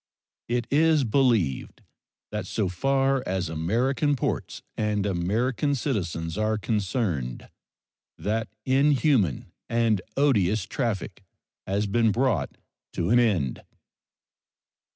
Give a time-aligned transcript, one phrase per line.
[0.47, 1.83] It is believed
[2.31, 7.51] that so far as American ports and American citizens are concerned
[8.17, 11.23] that inhuman and odious traffic
[11.67, 12.57] has been brought
[12.93, 13.61] to an end.